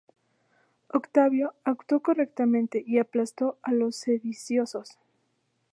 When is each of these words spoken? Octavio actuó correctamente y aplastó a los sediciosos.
Octavio 0.89 1.53
actuó 1.63 1.99
correctamente 1.99 2.83
y 2.87 2.97
aplastó 2.97 3.59
a 3.61 3.71
los 3.71 3.95
sediciosos. 3.97 4.97